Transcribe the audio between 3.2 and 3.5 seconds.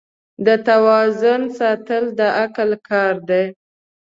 دی.